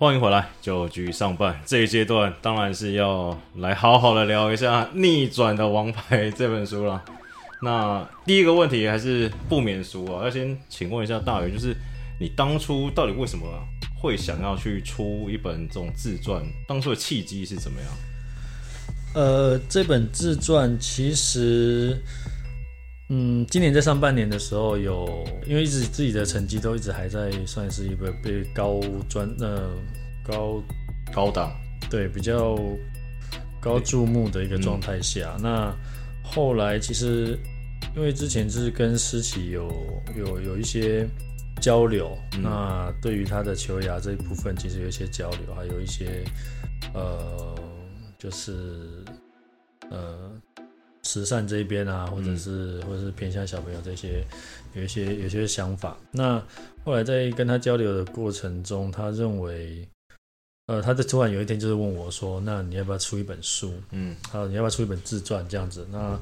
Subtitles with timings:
[0.00, 7.04] 欢迎回来，九局上半这一阶段，当然是要来好好的聊一下《逆转的王牌》这本书了。
[7.60, 11.74] 那第一个问题还是不免俗啊，要先请问一下大鱼，就是
[12.20, 13.44] 你当初到底为什么
[14.00, 16.46] 会想要去出一本这种自传？
[16.68, 17.90] 当初的契机是怎么样？
[19.16, 22.00] 呃，这本自传其实，
[23.08, 29.70] 嗯，今年在上半年的时候有，因为一直自己的成绩都一直还在算是一个被高专呃
[30.22, 30.62] 高
[31.12, 31.50] 高档
[31.90, 32.58] 对比较
[33.60, 35.74] 高注目的一个状态下，那
[36.22, 37.38] 后来其实
[37.96, 39.72] 因为之前是跟思琪有
[40.16, 41.08] 有有一些
[41.60, 46.24] 交流，那对于他的球牙这一部分其实有一些交流，还有一些
[46.94, 47.54] 呃。
[48.20, 49.04] 就是
[49.92, 50.32] 呃，
[51.08, 54.22] 慈善这边啊，或者是或者是偏向小朋友这些，
[54.74, 55.96] 有一些有些想法。
[56.10, 56.38] 那
[56.84, 59.88] 后来在跟他交流的过程中，他认为，
[60.66, 63.72] 呃，他在突然有一天就是问我说：“那你要不要出一本书？
[63.90, 65.86] 嗯，好，你要不要出一本自传这样子？
[65.90, 66.20] 那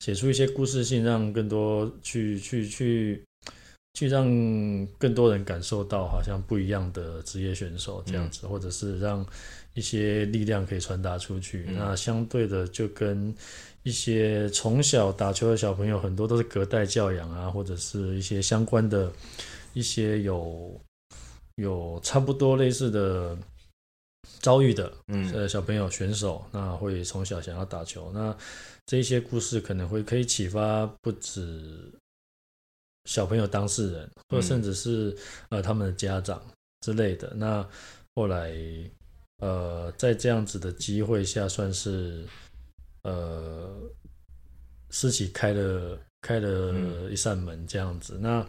[0.00, 3.24] 写出一些故事性，让更多去去去
[3.96, 4.26] 去让
[4.98, 9.26] 更多人感受到好像不一样的职业选手这样子，或者是让。”
[9.76, 13.34] 一些力量可以传达出去，那相对的就跟
[13.82, 19.12] 一些从小打球的小朋友，很多都是隔代教养啊，或者是一些相关的、
[19.74, 20.80] 一些有
[21.56, 23.36] 有差不多类似的
[24.40, 28.34] 遭遇的，嗯，呃，小朋友选手，那会从小想要打球，那
[28.86, 31.92] 这些故事可能会可以启发不止
[33.06, 35.16] 小朋友当事人，或甚至是
[35.48, 36.42] 呃他们的家长
[36.82, 37.32] 之类的。
[37.34, 37.66] 那
[38.14, 38.54] 后来。
[39.40, 42.24] 呃，在这样子的机会下，算是
[43.02, 43.70] 呃，
[44.88, 46.72] 私企开了开了
[47.10, 48.16] 一扇门这样子。
[48.18, 48.42] 那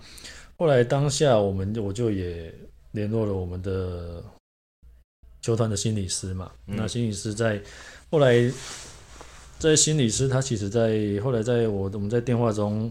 [0.57, 2.55] 后来当下，我们我就也
[2.93, 4.23] 联络了我们的
[5.41, 6.49] 球团的心理师嘛。
[6.65, 7.61] 那心理师在
[8.09, 8.49] 后来，
[9.59, 12.89] 在心理师他其实，在后来在我我们在电话中，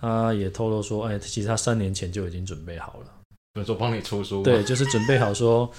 [0.00, 5.70] 他也透露说，哎，其实他三年前就已经准备好了，说帮你出书，对，就是准备好说。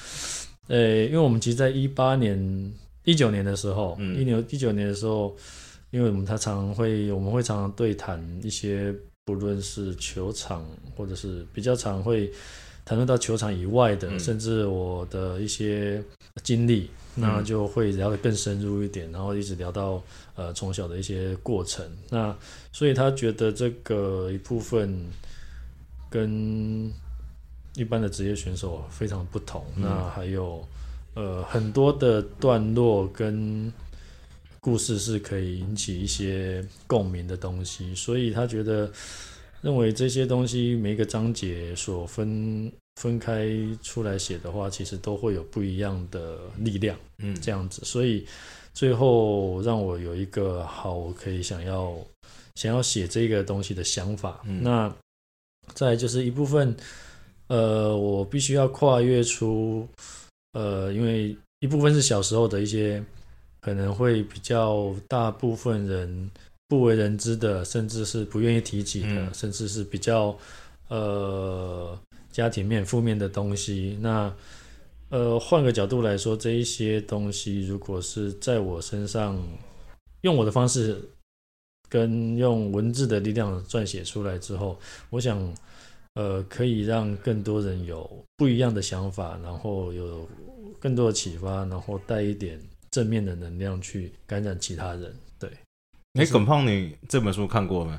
[0.68, 2.74] 呃，因为我们其实，在一八年、
[3.06, 5.34] 一九年的时候，一九一九年的时候，
[5.92, 12.30] 因为我们他常会，我们会常常对谈一些，不论是球场，或者是比较常会
[12.88, 16.02] 谈论到球场以外的，甚至我的一些
[16.42, 20.02] 经历，那就会聊得更深入一点，然后一直聊到
[20.36, 21.86] 呃从小的一些过程。
[22.10, 22.34] 那
[22.72, 25.06] 所以他觉得这个一部分
[26.10, 26.90] 跟。
[27.76, 30.68] 一般的职业选手非常不同，那还有
[31.14, 33.72] 呃很多的段落跟
[34.60, 38.92] 故事是可以引起一些共鸣的东西，所以他觉得
[39.62, 43.50] 认为这些东西每一个章节所分分开
[43.82, 48.26] 出来写的话，其实都会有不一样的力量，嗯，这样子，所以
[48.74, 51.96] 最后让我有一个好我可以想要
[52.56, 54.94] 想要写这个东西的想法，那
[55.74, 56.76] 再就是一部分。
[57.50, 59.88] 呃，我必须要跨越出，
[60.52, 63.02] 呃，因为一部分是小时候的一些
[63.62, 66.30] 可能会比较大部分人
[66.68, 70.38] 不为人知的，甚至是不愿意提起的，甚至是比较
[70.90, 71.98] 呃
[72.32, 73.98] 家庭面负面的东西。
[74.02, 74.34] 那
[75.10, 79.42] 呃，换个角度来说，这一些东西如果是在我身上
[80.22, 81.02] 用我的方式
[81.90, 84.80] 跟用文字的力量撰写出来之后，
[85.10, 85.54] 我想。
[86.20, 90.28] 呃，可以让更多人有不一样的想法，然后有
[90.80, 95.14] 更多的启发，然后带一点正面的能量去感染其他人。
[96.18, 97.92] 对，哎，耿胖，你这本书看过没？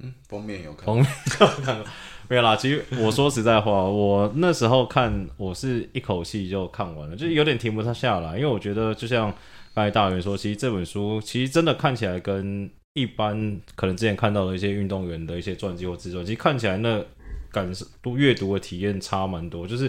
[0.00, 1.06] 嗯，封面有看，封面
[1.40, 1.86] 有看过，
[2.28, 2.56] 没有啦。
[2.56, 9.32] 其实我说实在话，我那时候看，我是一口气就看完了，就有点停不太下来，因为我觉得就像
[9.74, 17.04] 刚才大元说，其实这本书其实真的看起来跟一般可能之前看到的一些运动员的一些传记或自传，其实看起来那。
[17.52, 19.88] 感受读阅读的体验差蛮多，就是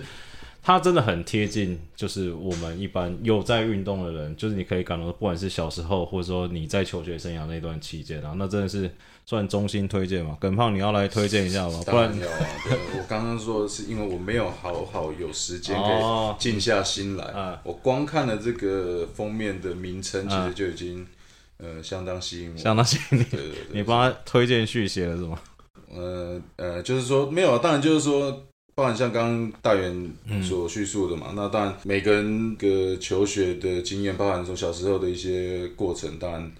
[0.66, 8.90] 它真的很贴近，就是我们一般有在运动的人，就是你可以感到，不管是小时候，或者说你在求学生涯那段期间啊，那真的是
[9.28, 10.36] 算衷心推荐嘛。
[10.42, 11.80] 耿胖，你要来推荐一下吗？
[11.86, 12.38] 不然有啊。
[12.98, 21.06] 我刚刚说的是因为我没有好好有时间可以静下心来，我光看了这个封面的名称，其实就已经
[21.58, 23.26] 呃相当吸引我，相当吸引你。
[23.72, 25.40] 你帮他推荐续写了是吗？
[25.94, 30.14] 呃呃，就是说没有，当然就是说，包含像刚刚大元
[30.44, 36.52] 所叙述的嘛，那当然每个人个求学的经验，包含从小时候的一些过程，当然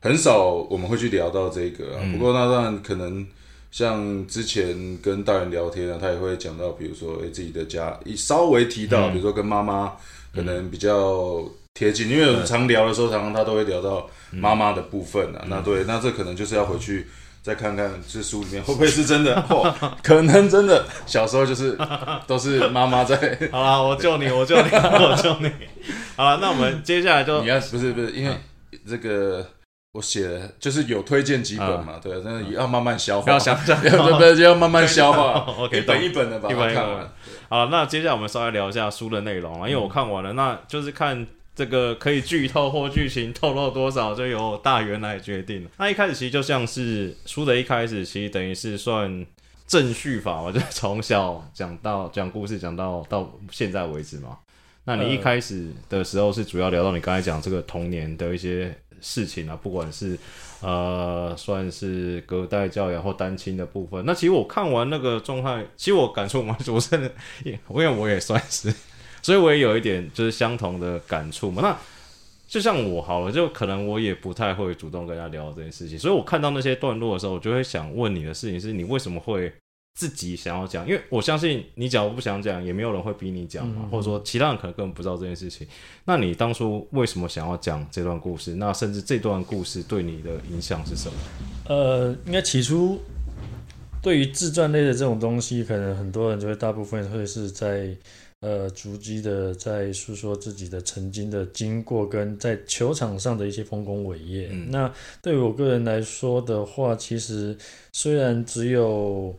[0.00, 2.06] 很少我们会去聊到这个啊。
[2.12, 3.26] 不过那当然可能
[3.72, 9.92] 像之前跟大元聊天啊，他也会讲到，比如说哎自己的家，一稍微提到，比如说跟妈妈
[10.32, 11.42] 可能比较
[11.74, 15.44] 贴近，因为我们常聊的时候，常常他都会聊到妈妈的部分啊。
[15.48, 17.08] 那对，那这可能就是要回去
[17.46, 19.40] 再看看这书里面会不会是真的，
[20.02, 21.78] 可能真的小时候就是
[22.26, 23.16] 都是妈妈在。
[23.52, 25.48] 好啦，我救你，我救你， 我救你。
[26.16, 28.36] 好了，那我们接下来就你要不是不是因为
[28.84, 29.46] 这个。
[29.92, 35.32] 我写了就是有推荐几本嘛，对，但是要慢慢消化，要想想，对对，就要慢慢消化。
[35.56, 37.10] OK，一本一本的把它看完。
[37.48, 45.66] 好，那接下来我们稍微聊一下书的内容啊，因为我看完了，那就是看这个可以剧透或剧情透露多少，就由大元来决定。
[45.78, 49.26] 那一开始其实就像是书的一开始，其实等于是算
[49.66, 54.38] 正序法嘛，就从小讲到讲故事，讲到到现在为止嘛。
[54.84, 58.76] 那你一开始的时候是主要聊到你刚才讲这个童年的一些。
[58.98, 60.18] 事情啊，不管是
[60.62, 67.12] 呃，算是隔代教养或单亲的部分，那其实我看完那个状态，其实我感触蛮，我真的，
[67.44, 68.74] 因为我也算是，
[69.26, 71.60] 所以我也有一点就是相同的感触嘛。
[71.60, 71.76] 那
[72.46, 79.52] 就像我好了，就可能我也不太会主动跟他聊这件事情，所以我看到那些段落的时候，我就会想问你的事情是你为什么会？
[79.98, 85.66] 自己想要讲，因为我相信你讲，我不想讲，也没有人会逼你讲嘛，或者说其他人可能根本不知道这件事情。
[86.04, 88.56] 那你当初为什么想要讲这段故事？
[88.56, 91.14] 那甚至这段故事对你的影响是什么？
[91.74, 93.00] 呃，应该起初
[94.02, 97.88] 对于自传类的这种东西，可能很多人就会大部分会是在
[98.40, 104.48] 呃逐级的在诉说自己的曾经的经过，跟在球场上的一些丰功伟业。
[104.68, 104.92] 那
[105.22, 107.56] 对于我个人来说的话，其实
[107.92, 109.34] 虽然只有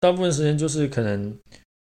[0.00, 1.38] 大部分时间就是可能，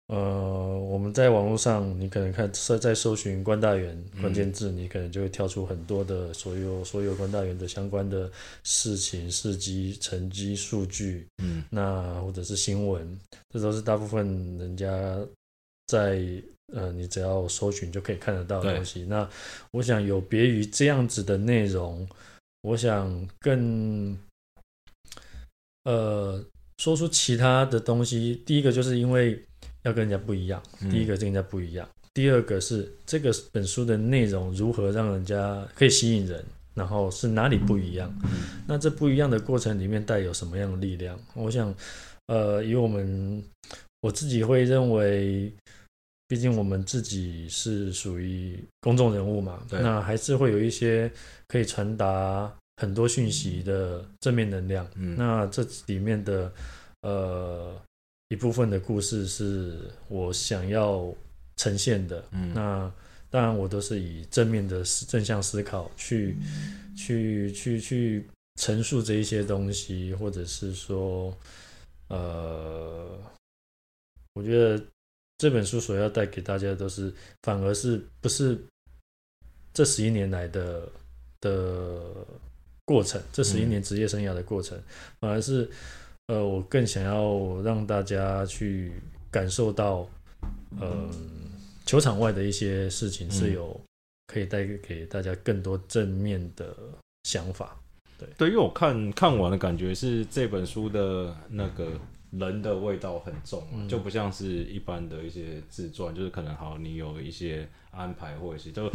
[0.07, 8.29] 呃，我们在网络上，你可能看在在搜寻关大元关键字，你可能就会跳出很多的所有所有关大元的相关的
[8.63, 14.25] 事情、事迹、成绩、数据，嗯，那或者是新闻，这都是大部分
[14.57, 15.17] 人家
[15.87, 16.21] 在
[16.73, 19.03] 呃，你只要搜寻就可以看得到的东西。
[19.05, 19.29] 那
[19.71, 22.07] 我想有别于这样子的内容，
[22.61, 24.17] 我想更，
[25.83, 26.43] 呃。
[26.77, 29.41] 说出其他的东西，第一个就是因为
[29.83, 30.61] 要跟人家不一样，
[30.91, 36.43] 第一个跟人家不一样，第二个是这个本书的内容如何让人家可以吸引人，
[36.73, 38.13] 然后是哪里不一样，
[38.67, 41.17] 那这不一样的过程里面带有什么样的力量？
[41.33, 41.73] 我想，
[42.27, 43.41] 呃，以我们
[44.05, 45.51] 我自己会认为，
[46.27, 51.11] 毕竟我们自己是属于公众人物嘛，那还是会有一些
[51.47, 52.53] 可以传达。
[52.77, 54.85] 很多讯息的正面能量，
[55.15, 56.51] 那这里面的
[57.03, 57.73] 呃
[58.27, 61.09] 一部分的故事是我想要
[61.55, 62.21] 呈现的。
[62.53, 62.91] 那
[63.29, 66.35] 当然，我都是以正面的正向思考去
[66.97, 68.27] 去去去
[68.59, 71.33] 陈述这一些东西，或者是说，
[72.09, 73.17] 呃，
[74.35, 74.79] 我觉得
[75.39, 77.11] 这本书所要带给大家的都是，
[77.41, 78.57] 反而是不是
[79.73, 80.87] 这十一年来的
[81.41, 81.99] 的。
[82.87, 84.79] 过程，这十一年职业生涯的过程，
[85.19, 85.67] 反而是，
[86.27, 88.91] 呃，我更想要让大家去
[89.31, 90.07] 感受到，
[90.79, 91.09] 嗯，
[91.83, 93.81] 球场外的一些事情是有
[94.27, 96.77] 可以带给大家更多正面的
[97.23, 97.75] 想法。
[98.19, 101.99] 对，对，因为我看看完的感觉是这本书的那个
[102.39, 108.91] 人的味道很重，就不像是一般的一些自传，就是可能好你有一些安排或者是就。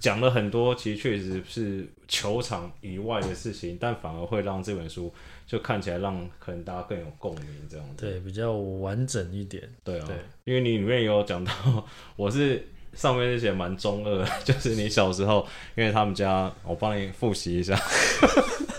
[0.00, 5.12] 讲了很多，其实确实是球场以外的事情，但反而会让这本书
[5.46, 8.04] 就看起来让可能大家更有共鸣，这样子。
[8.04, 9.62] 对，比较完整一点。
[9.84, 10.08] 对啊，
[10.42, 15.46] 因为你里面有讲到，我是上面那些蛮中二， 就是你小时候，
[15.76, 17.78] 因为他们家，我帮你复习一下，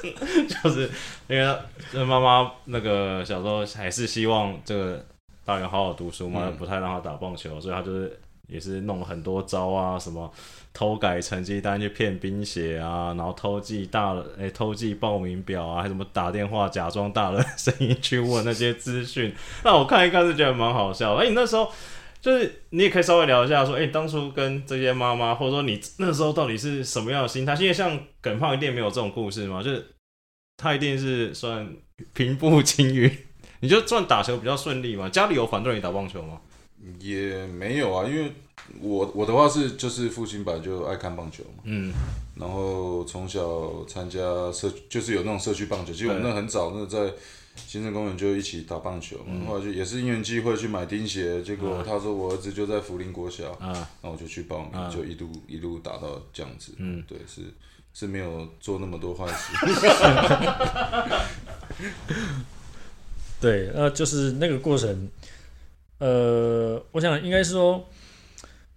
[0.64, 0.90] 就是
[1.28, 5.06] 因为妈妈那个小时候还是希望这个
[5.46, 10.32] 大人好好读书嘛，不太让他打棒球，所以他就是也是弄了很多招啊什么。
[10.76, 19.32] 偷改成绩单去骗冰鞋啊，然后偷记大诶偷记报名表啊，还什么打电话假装大人声音去问那些资讯。
[19.64, 21.14] 那我看一看是觉得蛮好笑。
[21.14, 21.72] 哎，你那时候
[22.20, 27.54] 就是你也可以稍微聊一下，说哎，当初跟这些妈妈，或者说你那时候到底是什么样的心态？
[27.54, 29.93] 因为像耿胖一定没有这种故事嘛，就是
[30.64, 31.70] 他一定是算
[32.14, 33.12] 平步青云，
[33.60, 35.10] 你就算打球比较顺利嘛。
[35.10, 36.40] 家里有反对你打棒球吗？
[37.00, 38.32] 也没有啊，因为。
[38.80, 41.94] 我我的话是就是父亲本来就爱看棒球嘛，嗯，
[42.36, 44.20] 然后从小参加
[44.54, 47.12] 社就是有那种社区棒球，其实我们那很早那在
[47.68, 57.42] 行政公园就一起打棒球嘛，后来就也是因缘机会去买钉鞋，结果他说我儿子就在福林国小，啊，那我就去报名，就一路一路打到这样子，嗯，对，是
[57.94, 59.54] 是没有做那么多坏事。
[63.40, 65.10] 对，那就是那个过程，
[65.98, 67.90] 呃，我想应该是说，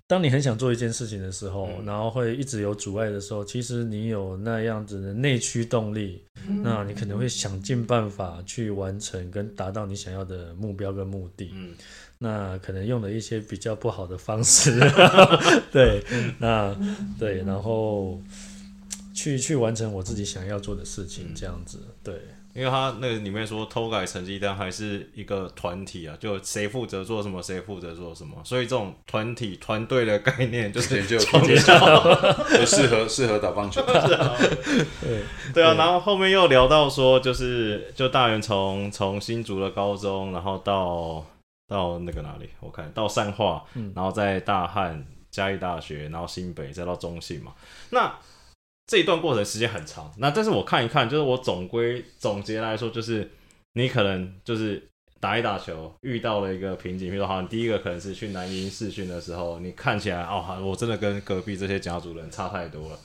[0.09, 6.25] 当你很想做一件事情的时候，然后会一直有阻碍的时候，其实你有那样子的内驱动力，
[6.65, 11.53] 那你可能会想尽办法去完成跟达到你想要的目标跟目的。
[11.55, 11.75] 嗯，
[12.19, 14.81] 那可能用了一些比较不好的方式，
[15.71, 16.03] 对，
[16.41, 16.77] 那
[17.21, 18.21] 对，然后
[19.17, 22.15] 去去完成我自己想要做的事情，这样子，对。
[22.55, 31.79] 因为他那个里面说偷改成绩单还是一个团体啊，就谁负责做什么，谁负责做什么，所以这种团体团队的概念就是 就从小
[32.57, 33.83] 就适合适合打棒球。
[33.83, 41.23] 对对啊，然后后面又聊到说，就是就大元从从新竹的高中，然后到
[41.69, 43.63] 到那个哪里，我看到善化，
[43.95, 47.53] 然后在大汉嘉义大学，然后新北再到中信嘛，
[47.91, 48.15] 那。
[48.87, 53.29] 这一段过程时间很长，那但是我看一看，就是我总归总结来说，就是
[53.73, 54.89] 你可能就是
[55.19, 62.99] 打一打球遇到了一个瓶颈，比如说好像第一个可能是去南宁试训的时候，你看起来哦，我真的跟隔壁这些甲组人差太多了。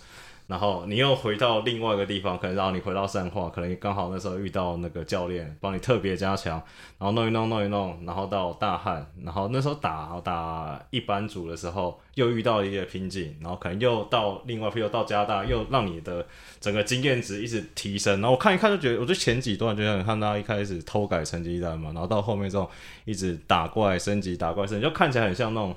[0.48, 6.62] 然后你又回到另外一个地方，可能让你回到善化，可能刚好那时候遇到那个教练帮你特别加强，
[6.98, 16.26] 然后弄一弄弄一弄，然后到大汉，然后那时候打打一般组的时候又遇到一个瓶颈，然后可能又到另外，又到加大，又让你的
[16.60, 18.20] 整个经验值一直提升。
[18.20, 22.68] 然后我看一看就觉得，我觉得前几段就像看到一开始偷改成绩单嘛，然后到后面这种
[23.06, 25.74] 一直打怪升级打怪升级，就看起来很像那种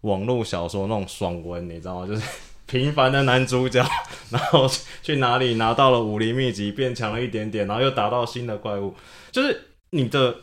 [0.00, 2.06] 网络小说那种爽文，你知道吗？
[2.06, 2.22] 就是。
[2.66, 3.84] 平凡的男主角，
[4.30, 4.68] 然后
[5.02, 8.94] 去哪里拿到了武林秘籍，变强了一点点，然后又打到新的怪物。
[9.30, 10.34] 就是你的，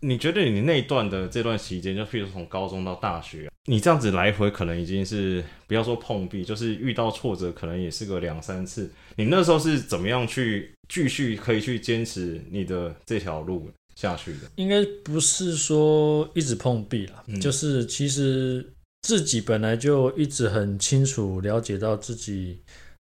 [0.00, 8.90] 你觉得你那一段的这段期间，就譬如从高中到大学，你这样子来回可能已经是不要说碰壁，就是遇到挫折可能也是个两三次。
[9.16, 14.40] 你那时候是怎么样去继续可以去坚持你的这条路下去的？
[14.56, 18.70] 应该不是说一直碰壁了，就是其实。
[19.02, 22.60] 自己本来就一直很清楚了解到自己，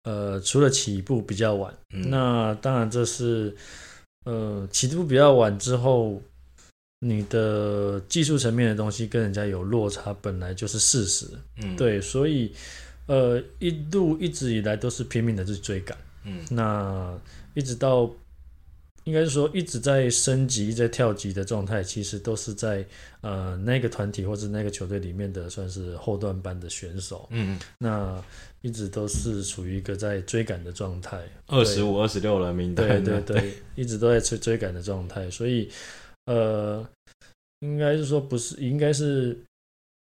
[0.03, 3.55] 呃，除了起步比较晚，那当然这是，
[4.25, 6.21] 呃，起步比较晚之后，
[6.99, 11.27] 你的技术层面的东西跟人家有落差，本来就是事实。
[11.57, 12.51] 嗯，对，所以，
[13.07, 15.97] 呃，一路一直以来都是拼命的去追赶。
[16.25, 17.17] 嗯，那
[17.53, 18.09] 一直到。
[19.05, 22.85] 应该是说一直在升级、在跳级的状态，其实都是在
[23.21, 27.27] 呃那个团体或者那个球队里面的算是后段班的选手。
[27.31, 28.23] 嗯，那
[28.61, 31.21] 一直都是处于一个在追赶的状态。
[31.47, 33.03] 二十五、二十六人名单。
[33.03, 35.29] 对对对， 一直都在追追赶的状态。
[35.29, 35.69] 所以
[36.27, 36.87] 呃，
[37.59, 39.37] 应该是说不是，应该是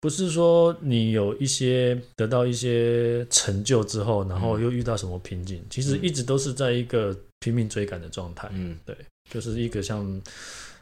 [0.00, 5.62] 不是说你有一些得到一些成就之后，然后又遇到什么瓶颈？
[5.68, 7.14] 其实一直都是在一个。
[7.46, 8.96] 拼命追赶的状态，嗯，对，
[9.30, 10.04] 就是一个像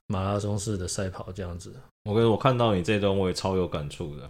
[0.06, 1.74] 马拉松式的赛跑这样子。
[2.04, 4.22] 我跟我看到你这段，我也超有感触的，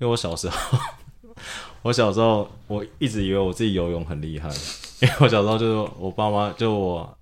[0.00, 0.78] 因为我小时候，
[1.82, 4.48] 我小时候我一直以为我自己游泳很厉害，
[5.00, 7.16] 因为我小时候就是我爸妈就我，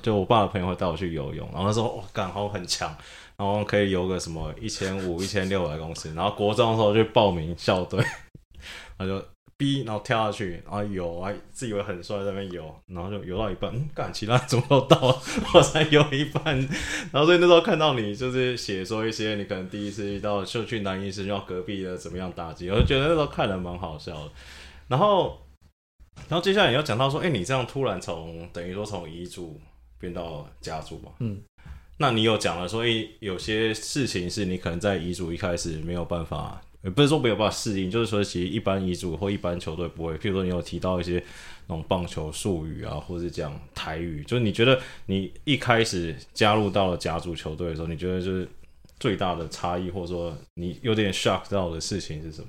[0.00, 2.96] 就我爸的朋友会带我去游泳，然后他说我感好很强，
[3.36, 8.00] 然后可以游个什么一千五、一千六百公尺，然后国中的时候去报名校队，
[8.96, 9.20] 他就。
[9.58, 15.22] 逼，然后跳下去，然后游，啊自以为很帅在那边游，然后就游到一半，嗯，干，其他怎么都到了，
[15.54, 16.56] 我才游一半，
[17.10, 24.30] 然后所以那时候看到你就是写说一些你可能第一次遇到就去男医师要隔壁的怎么样打击，我就觉得那时候看人蛮好笑的。
[24.88, 25.38] 然后，
[26.28, 29.58] 然后接下来你要讲到说，哎，你这样突然从等于说从遗嘱
[29.98, 31.40] 变到家族嘛，嗯，
[31.96, 36.60] 那你有讲了说，哎，有些事情是你可能在遗嘱一开始没有办法。
[36.94, 40.16] 不是说没有办法适应，就是说其实一般遗嘱或一般球队不会。
[40.18, 41.22] 譬如说你有提到一些
[41.66, 48.48] 那种棒球术语啊，或者是讲台语，就是你觉得你一开始加入到了甲组球队的时候，你觉得就是
[49.00, 52.48] 最大的差异，或者说你有点 shock 到的事情是什么？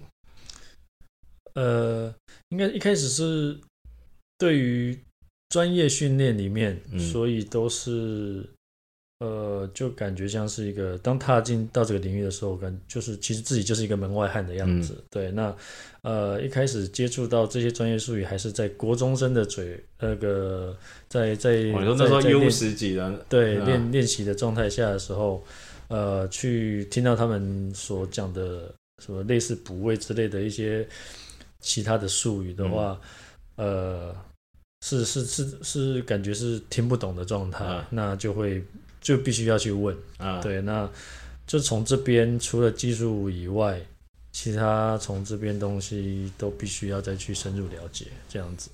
[1.56, 2.14] 呃，
[2.50, 3.60] 应该一开始是
[4.38, 5.00] 对于
[5.50, 8.48] 专业训练里面，所以都是。
[9.20, 15.04] 呃，就感觉像是一个当踏进到这个领域的时候，感就是其实自己就是一个门外汉的样子。
[15.10, 15.56] 对，那
[16.04, 20.78] 呃一开始接触到这些专业术语，还是在国中生的嘴那个
[21.10, 25.44] 在在那时候 U 十几人对练练习的状态下的时候，
[25.88, 28.72] 呃，去听到他们所讲的
[29.04, 30.88] 什么类似补位之类的一些
[31.60, 33.02] 其他的术语的话，
[33.56, 34.16] 呃，
[34.86, 38.64] 是是是是感觉是听不懂的状态，那就会。
[39.02, 40.90] 就必须要去问啊，对，那
[41.46, 43.80] 就从这边除了技术以外，
[44.32, 48.70] 其他从这边东西都必须要再去深入了解，这样子。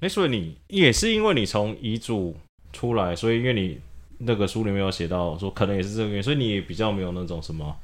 [0.00, 2.36] 哎，所以你也是因为你从遗嘱
[2.72, 3.78] 出来，所以因为你
[4.18, 7.74] 那个书里面有写到说，可能也是这个原因，所以你也比较没有那种什么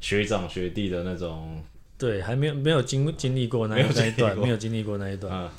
[0.00, 1.60] 学长学弟的那种。
[1.98, 5.30] 对，还没有没有经经历过那那一段，没有经历过那一段。
[5.32, 5.50] 嗯，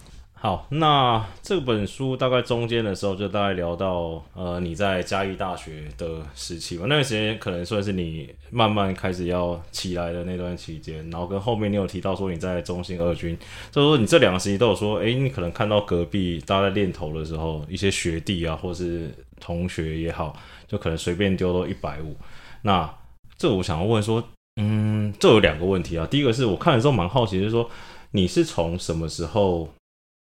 [0.43, 13.37] 好，那这本书大概中间的时候就大概聊到呃你在嘉义大学的时期吧，那段时间可能算是你慢慢开始要起来的那段期间，然后跟后面你有提到说你在中心二军，
[13.69, 20.35] 就是说你这两个时期都有说，诶，你可能看到隔壁大家在练头的时候，一些学弟啊或是同学也好，
[20.67, 22.17] 就可能随便丢都一百五，
[22.63, 22.91] 那
[23.37, 24.23] 这我想要问说，
[24.59, 27.69] 嗯，这有两个问题啊，第一个是我看的时候蛮好奇，就是说
[28.13, 29.69] 你是从什么时候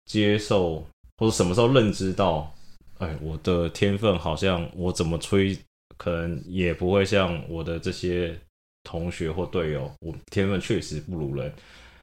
[0.08, 0.84] 接受，
[1.18, 2.52] 或者什么时候认知到，
[2.98, 5.56] 哎，我的天分好像我怎么吹，
[5.98, 8.36] 可能也不会像我的这些
[8.84, 11.54] 同学或队友，我天分确实不如人。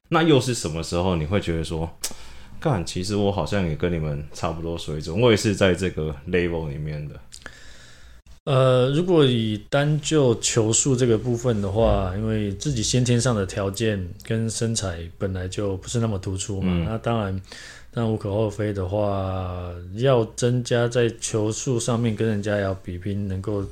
[0.09, 1.89] 那又是什么时候你会觉得说，
[2.61, 7.19] 干，其实我好像也跟你们差不多水准，我也是在这个 level 里面的。
[8.45, 17.41] 呃，如果以单就球速这个部分的话，因为自己先天上的条件跟身材本来就不是那么突出嘛，嗯那当然，
[17.95, 23.65] 但无可厚非的话，要增加在球速上面跟人家要比拼，能够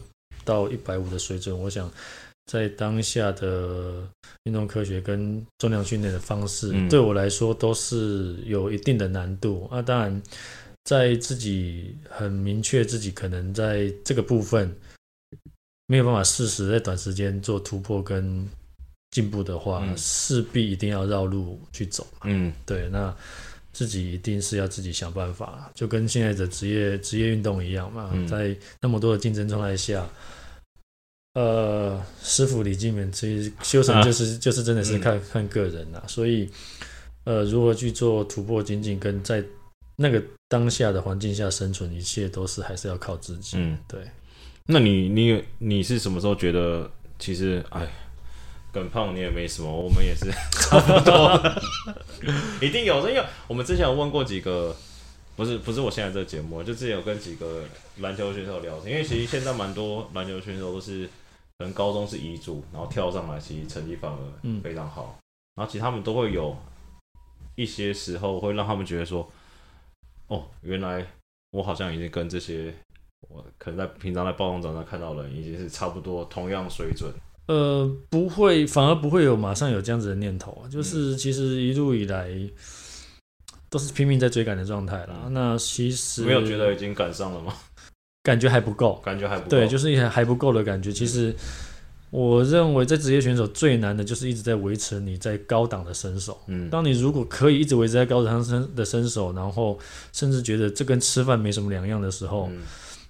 [0.46, 1.92] 到一百五的水准，我想
[2.46, 4.02] 在当下的
[4.46, 9.68] 运动科学跟重量训练的方式，嗯对我来说都是有一定的难度。
[9.70, 10.22] 那、当然。
[10.86, 14.70] 在自己很明确自己可能在这个部分
[15.88, 18.46] 没有办法适时在短时间做突破跟
[19.12, 22.06] 进步的话，嗯势必一定要绕路去走。
[22.26, 23.16] 嗯对，那
[23.74, 30.08] 自己一定是要自己想办法，就跟现在的职业职业运动一样嘛，嗯在那么多的竞争状态下。
[31.34, 36.48] 呃，师傅李金门，其实修成就是、就是真的是看、看个人啦，所以
[37.24, 39.44] 呃，如何去做突破精进，跟在
[39.96, 43.58] 那个当下的环境下生存，一切都是还是要靠自己。
[43.58, 44.00] 嗯，对。
[44.68, 46.88] 那你你你是什么时候觉得
[47.18, 47.92] 其实哎，
[48.74, 50.32] 耿胖你也没什么，我们也是
[50.68, 51.40] 差不多，
[52.60, 54.76] 一定有的，因为我们之前有问过几个，
[55.36, 57.64] 不是不是我现在这个节目，就之前有跟几个
[57.98, 61.06] 篮球选手聊天，因为其实现在蛮多篮球选手都是
[61.60, 65.20] 可能高中是遗嘱，然后跳上来，其实成绩反而嗯非常好，
[65.54, 66.58] 然后其实他们都会有
[67.56, 69.32] 一些时候会让他们觉得说，
[70.30, 71.06] 哦，原来
[71.52, 72.74] 我好像已经跟这些
[73.30, 77.14] 我可能在平常在报章上看到的人已经是差不多同样水准。
[77.48, 80.70] 呃，不会，反而不会有马上有这样子的念头啊。
[80.70, 82.30] 就是其实一路以来
[83.70, 85.28] 都是拼命在追赶的状态啦。
[85.32, 87.54] 那其实没有觉得已经赶上了吗？
[88.24, 89.50] 感觉还不够，感觉还不够。
[89.50, 90.94] 对，就是一还还不够的感觉。
[90.94, 91.36] 其实
[92.10, 96.40] 我认为在职业选手最难的就是一直在维持你在高档的身手。
[96.48, 99.78] 嗯当你如果可以一直维持在高档身的身手，然后
[100.14, 102.62] 甚至觉得这跟吃饭没什么两样的时候，嗯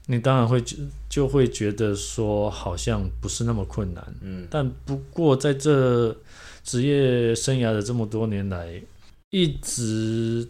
[0.05, 0.77] 你当然会就
[1.09, 4.15] 就会觉得说好像不是那么困难。
[4.21, 6.15] 嗯但不过在这
[6.63, 8.81] 职业生涯的这么多年来，
[9.29, 10.47] 一直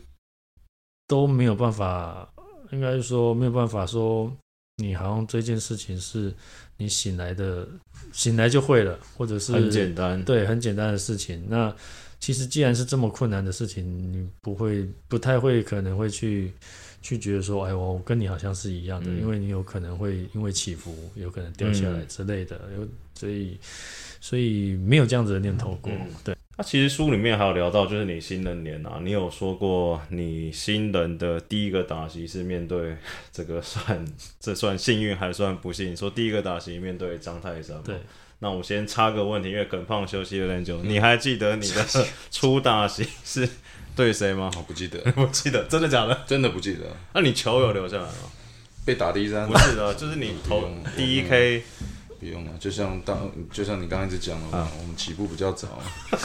[1.08, 2.28] 都没有办法，
[2.72, 4.32] 应该说没有办法说，
[4.78, 6.34] 你好像这件事情是
[6.78, 7.68] 你醒来的，
[8.12, 10.24] 醒来就会了，或者是很简单。
[10.24, 11.44] 对，很简单的事情。
[11.48, 11.76] 那
[12.20, 16.54] 其实既然是这么困难的事情，你不会不太会可能会去
[17.04, 23.58] 去觉得说，哎，我跟你好像是一样的，嗯因为你有可能会因为起伏有可能掉下来嗯之类的，有所以
[24.20, 25.92] 所以没有这样子的念头过。
[25.92, 32.96] 嗯对，那、其实书里面还有聊到，就是你新人年啊，你有说过你新人的第一个打击是面对
[33.32, 34.04] 这个算
[34.39, 35.96] 这算幸运还算不幸？
[35.96, 37.84] 说第一个打击面对张泰山嘛。
[37.86, 37.98] 对。
[38.39, 41.86] 那我先插个问题，因为耿胖休息有点久，你还记得你的
[42.30, 43.48] 初打席是
[43.96, 44.50] 对谁吗？
[44.58, 46.22] 我不记得，我记得，真的假的？
[46.26, 48.30] 真的不记得，那你球有留下来吗？
[48.86, 51.64] 被打第一张不是的， 就是你投第一 K，
[52.20, 55.82] 不用了，就像当就像你刚才一直讲的嘛，我们起步比较早，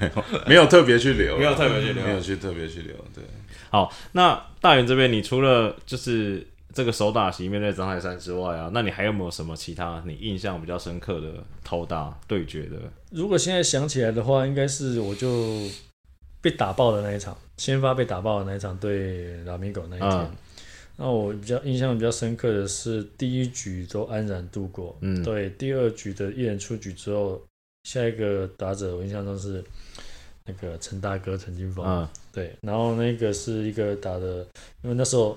[0.00, 2.04] 没有没有特别去留，没有特别去留。
[2.04, 3.24] 没有去特别去留，对，
[3.70, 12.78] 好，那大元这边，你除了就是这个手打席面对张泰山之外啊，那你还有没有什么其他你印象比较深刻的投打对决的？
[13.10, 15.68] 如果现在想起来的话，应该是我就
[16.40, 20.10] 被打爆的那一场，先发被打爆的那一场对拉米狗那一天。
[20.10, 20.30] 嗯
[20.98, 27.40] 那我比较印象比较深刻的是第一局都安然度过，嗯对，第二局的一人出局之后，
[27.84, 29.64] 下一个打者我印象中是
[30.44, 34.46] 那个陈大哥陈金峰，嗯对，然后那个是一个打的，
[34.82, 35.36] 因为那时候。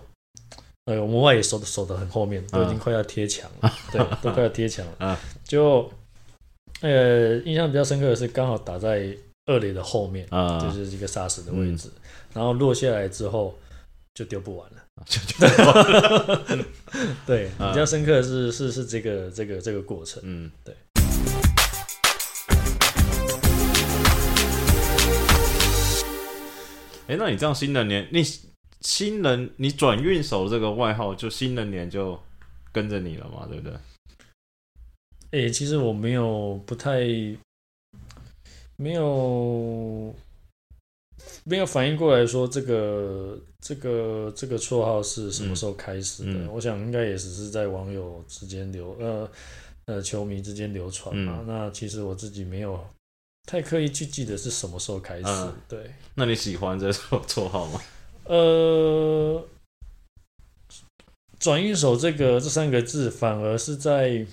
[0.85, 4.93] 呃，我们外野守的守的很后面，都已经快要贴墙了，对，都快要贴墙了。
[5.07, 5.91] 啊就
[6.81, 9.17] 呃，印象比较深刻的是，刚好打在
[9.47, 11.89] 二垒的后面，啊，就是一个杀死的位置。
[12.33, 13.57] 然后落下来之后，
[14.13, 14.83] 就丢不完了。
[17.25, 20.21] 对，啊比较深刻的是是是这个这个这个过程。
[20.23, 20.75] 嗯，对。
[27.07, 28.23] 哎，那你这样新的年，你
[28.81, 32.19] 新人你转运手这个外号，就新人年就
[32.71, 33.77] 跟着你了嘛，对不对？
[35.31, 37.01] 诶、其实我没有不太
[38.77, 40.13] 没有
[41.43, 46.31] 没有反应过来说这个这个这个绰号是什么时候开始的。
[46.31, 49.29] 嗯嗯我想应该也只是在网友之间流呃
[49.85, 51.39] 呃球迷之间流传嘛。
[51.41, 52.85] 嗯那其实我自己没有
[53.45, 55.23] 太刻意去记得是什么时候开始。
[55.25, 57.81] 嗯对，那你喜欢这绰 绰号吗？
[58.25, 59.43] 呃，
[61.39, 64.25] 转运手这个这三个字，反而是在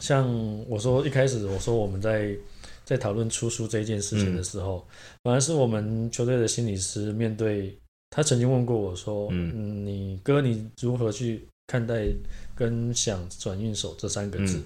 [0.00, 0.28] 像
[0.68, 2.36] 我说一开始我说我们在
[2.84, 4.86] 在讨论出书这一件事情的时候，
[5.22, 7.76] 反而是我们球队的心理师面对
[8.10, 9.52] 他曾经问过我说，嗯。
[9.54, 12.06] 嗯，你哥你如何去看待
[12.54, 14.58] 跟想转运手这三个字？
[14.58, 14.64] 嗯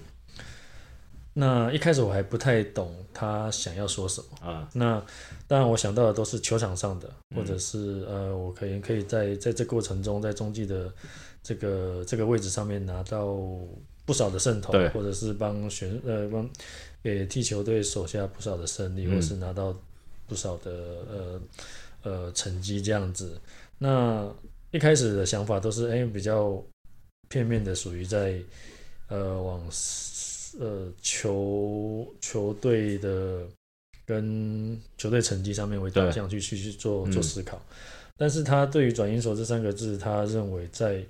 [1.39, 4.45] 那一开始我还不太懂他想要说什么。
[4.45, 5.01] 啊，那
[5.47, 10.91] 当然，我想到的都是球场上的，嗯或者是呃，我可以可以在在这过程中，在中继的
[11.41, 13.37] 这个这个位置上面拿到
[14.05, 16.49] 不少的胜投，或者是帮选呃帮
[17.01, 19.73] 给替球队手下不少的胜利，嗯或是拿到
[20.27, 20.71] 不少的
[21.09, 21.41] 呃
[22.03, 23.39] 呃成绩这样子。
[23.77, 24.29] 那
[24.71, 26.61] 一开始的想法都是哎、比较
[27.29, 28.37] 片面的，属于在
[29.07, 29.65] 呃往
[30.59, 33.47] 呃球球队的
[34.05, 37.61] 跟球队成绩上面为导向去去去做嗯做思考。
[38.17, 41.05] 但是他对于转运手这三个字，他认为在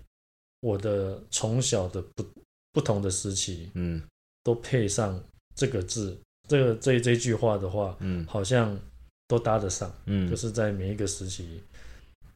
[0.61, 2.25] 我的从小的不
[2.73, 4.01] 不同的时期，嗯
[4.43, 5.19] 都配上
[5.55, 8.79] 这个字，这个这这句话的话，嗯好像
[9.27, 9.91] 都搭得上。
[10.05, 11.61] 嗯，就是在每一个时期，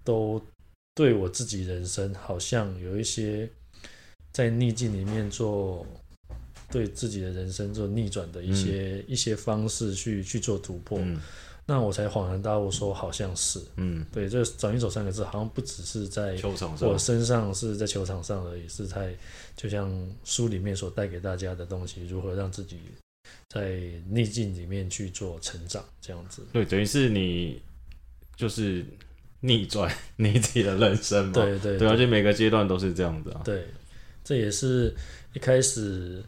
[0.04, 0.42] 都
[0.96, 3.48] 对我自己人生好像有一些
[4.32, 5.86] 在逆境里面做
[6.74, 11.00] 对自己的人生做逆转的一些、一些方式去去做突破。
[11.00, 11.22] 嗯。
[11.66, 13.58] 那我才恍然大悟，说好像是。
[13.78, 19.16] 嗯，对这“转运手”三个字，好像不只是在球场上我身上，是在球场上而已，是在
[19.56, 19.90] 就像
[20.26, 22.80] 书里面所带给大家的东西，如何让自己
[23.48, 26.42] 在逆境里面去做成长，这样子。
[26.52, 27.62] 对，等于是你
[28.36, 28.86] 就是
[29.40, 33.66] 逆转你自己的人生嘛，对对对，而且每个阶段都是这样子啊，对，
[34.22, 34.94] 这也是
[35.32, 36.22] 一开始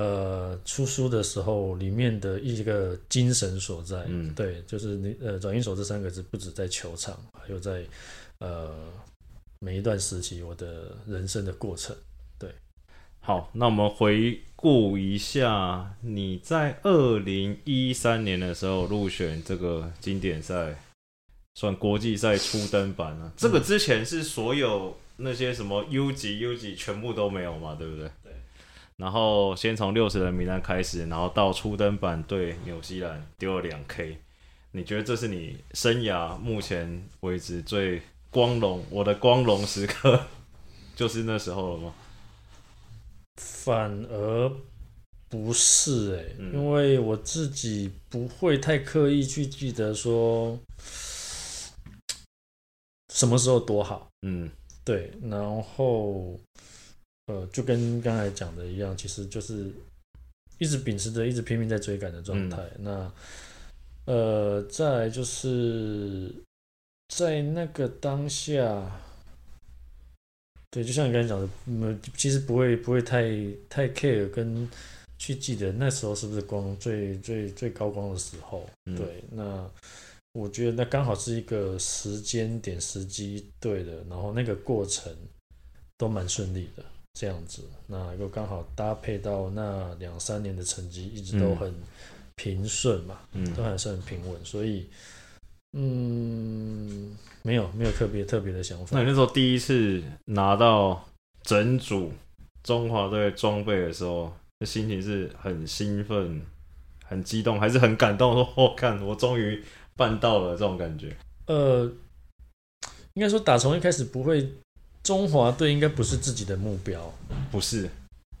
[0.00, 4.04] 呃出书的时候里面的一个精神所在。
[4.08, 7.84] 嗯对，就是你呃转运手这三个字，不止在球场，还有在
[8.38, 8.74] 呃
[9.58, 11.94] 每一段时期我的人生的过程。
[12.38, 12.50] 对
[13.20, 20.82] 好，那我们回顾一下，你在二零一三年的时候入选这个经典赛，
[21.54, 23.30] 算国际赛初登版啊。
[23.36, 28.10] 这个之前是所有那些什么 U 级、U 级全部都没有嘛，对不对？
[29.00, 29.04] 对。
[29.04, 34.18] 然后先从六十人名单开始，然后到初登版对纽西兰丢了两 K。
[34.72, 40.26] 你觉得这是你生涯目前为止最光荣，我的光荣时刻，
[40.94, 41.94] 就是那时候了吗？
[43.36, 44.52] 反而
[45.28, 50.58] 不是诶、嗯因为我自己不会太刻意去记得说
[53.12, 54.08] 什么时候多好。
[54.22, 54.50] 嗯
[54.84, 56.38] 对，然后
[57.30, 59.70] 呃，就跟刚才讲的一样，其实就是
[60.58, 62.60] 一直秉持着一直拼命在追赶的状态。
[62.80, 63.12] 那
[64.06, 66.34] 呃，再来就是
[67.08, 69.00] 在那个当下，
[70.70, 73.22] 对，就像你刚才讲的，嗯，其实不会不会太
[73.68, 74.68] 太 care 跟
[75.18, 78.68] 去记得那时候是不是光最最最高光的时候。
[78.86, 79.70] 嗯对，那
[80.32, 85.14] 我觉得那刚好是一个时间点、时机对的，然后那个过程
[85.96, 86.84] 都蛮顺利的，
[87.20, 87.62] 这样子。
[87.86, 91.74] 那又刚好搭配到那两三年的成绩一直都嗯很
[92.34, 94.88] 平顺嘛，嗯都还是很平稳，所以
[95.74, 99.08] 嗯，没有没有特别特别的想法那你。
[99.08, 101.04] 那时候第一次拿到
[101.42, 102.10] 整组
[102.62, 106.40] 中华队装备的时候，那心情是很兴奋、
[107.04, 108.32] 很激动，还是很感动？
[108.32, 109.62] 说“我、看，我终于
[109.94, 111.14] 办到了”这种感觉。
[111.46, 111.84] 呃，
[113.12, 114.48] 应该说打从一开始不会，
[115.02, 117.12] 中华队应该不是自己的目标，
[117.50, 117.88] 不是，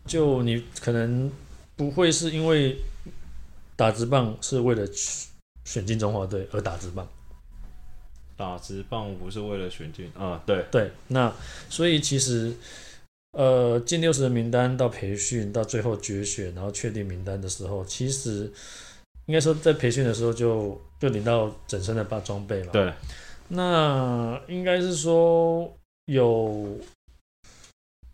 [0.06, 1.30] 就你可能
[1.76, 2.76] 不会是因为
[3.76, 4.86] 打直棒是为了
[5.64, 7.08] 选进中华队而打直棒，
[8.36, 11.32] 打直棒不是为了选进啊，对，对，那
[11.68, 12.54] 所以其实
[13.32, 18.52] 呃进六十人名单到培训到最后决选，然后确定名单的时候，其实
[19.26, 22.92] 应该说在培训的时候就就领到整身的八装备了，对，
[23.48, 25.72] 那应该是说
[26.10, 26.78] 有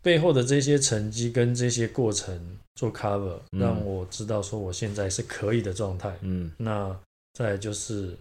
[0.02, 6.16] 背后的这些成绩跟这些过程做 cover，、让我知道说我现在是可以的状态。
[6.20, 6.94] 嗯那
[7.32, 8.16] 再就是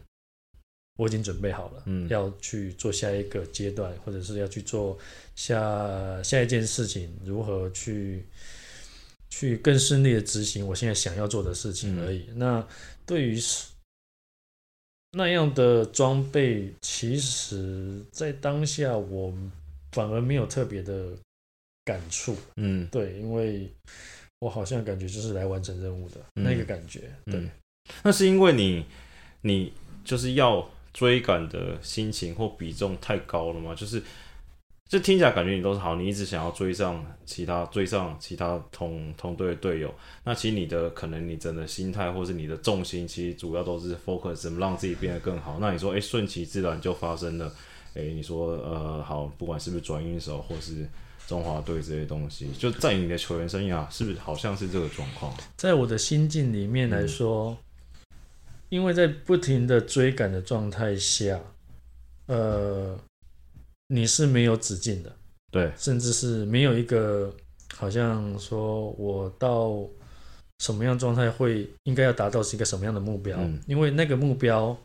[0.97, 4.97] 我已经准备好了，嗯要去做下一个阶段，或者是要去做
[5.35, 8.25] 下下一件事情，如何去
[9.29, 12.25] 去更顺利的执行我现在想要做的事情而已。
[12.35, 12.65] 那
[13.05, 13.67] 对于是
[15.11, 19.33] 那样的装备，其实在当下我
[19.95, 21.07] 反而没有特别的
[21.85, 23.71] 感触，嗯对，因为
[24.39, 27.35] 我好像感觉就是来完成任务的、嗯那个感觉，对。
[27.35, 27.49] 嗯，
[28.03, 28.85] 那是因为你
[29.39, 29.71] 你
[30.03, 33.73] 就是要追赶的心情或比重太高了吗？
[33.73, 34.03] 就是
[34.89, 39.95] 就听起来感觉你都是好，你一直想要追上其他追上其他同同队的队友。
[40.25, 45.57] 那其实你的可能你整个心态或是你的重心，其实主要都是 focus 怎么让自己变得更好。
[45.61, 47.55] 那你说，哎、顺其自然就发生了。
[47.95, 50.87] 哎、你说，呃，好，不管是不是转运手或是
[51.27, 55.33] 中华队这些东西，就在你的球员生涯，是不是好像是这个状况？
[55.55, 57.57] 在我的心境里面来说，
[58.69, 61.39] 因为在不停的追赶的状态下，
[62.27, 62.99] 呃，
[63.87, 65.15] 你是没有止境的，
[65.51, 67.33] 对，甚至是没有一个
[67.75, 69.87] 好像说我到
[70.59, 73.59] 什么样状态会应该要达到是一个什么样的目标，嗯。
[73.67, 74.77] 因为那个目标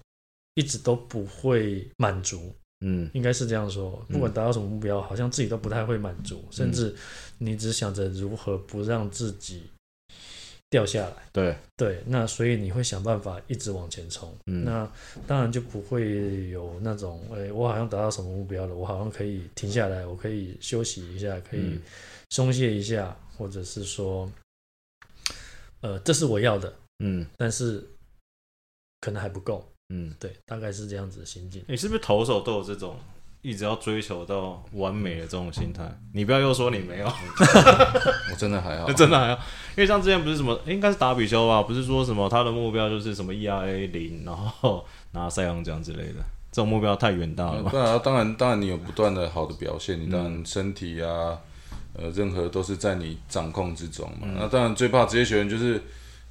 [0.55, 6.95] 一直都不会满足，嗯应该是这样说，不管达到什么目标，好像自己都不太会满足，甚至
[7.39, 9.65] 你只想着如何不让自己
[10.71, 11.17] 掉下来。
[11.33, 14.35] 对，对，那所以你会想办法一直往前冲。
[14.47, 14.91] 嗯那
[15.27, 21.83] 当然就不会有那种，哎、我好像达到什么目标了，我好像可以停下来，我可以休息一下，可以嗯
[22.31, 24.31] 松懈一下，或者是说，
[25.81, 26.73] 呃，这是我要的，
[27.05, 27.87] 嗯但是
[29.01, 29.70] 可能还不够。
[29.91, 31.63] 嗯，对，大概是这样子的心境。
[31.69, 32.97] 你是不是投手都有这种
[33.43, 35.83] 一直要追求到完美的这种心态？
[36.15, 39.43] 你不要又说你没有，我 真的还好， 真的还好，
[39.77, 46.21] 因为像之前不是什么，诶应该是达比修吧，不是说什么他的目标就是什么 ERA 零，然后拿赛扬奖之类的，
[46.53, 47.71] 这种目标太远大了吧？
[47.71, 51.39] 对啊，当然，当然，你有不断的好的表现，你当嗯然身体啊，
[51.95, 54.35] 呃，任何都是在你掌控之中嗯嘛。
[54.43, 55.83] 那当然，最怕职业球员就是，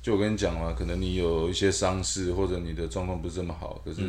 [0.02, 4.02] 就我跟你讲嘛，可能你有一些伤势，或者你的状况不是这么好，可是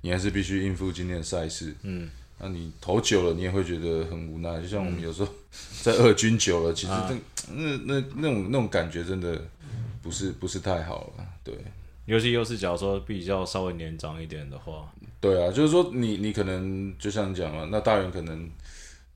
[0.00, 1.74] 你还是必须应付今天的赛事。
[1.82, 4.60] 嗯，那你投久了，你也会觉得很无奈。
[4.60, 5.32] 就像我们有时候
[5.82, 7.10] 在二军久了，其实啊
[7.50, 9.40] 那那那那种那种感觉真的
[10.00, 11.24] 不是不是太好了。
[11.42, 11.54] 对。
[12.04, 18.50] 尤其又是假如说比较稍微年长一点的话，对啊，就是说你你可能就像你讲了，那大人可能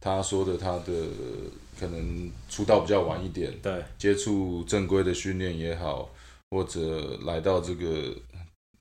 [0.07, 0.93] 他说的他的
[1.77, 6.09] 可能出道比较晚一点，对，接触正规的训练也好，
[6.49, 8.15] 或者来到这个